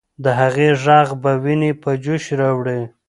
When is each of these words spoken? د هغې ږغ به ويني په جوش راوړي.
د 0.23 0.25
هغې 0.39 0.69
ږغ 0.83 1.07
به 1.23 1.31
ويني 1.43 1.71
په 1.81 1.89
جوش 2.03 2.23
راوړي. 2.39 2.81